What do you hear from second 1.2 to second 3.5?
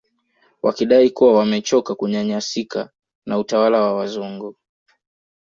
wamechoka kunyanyasika na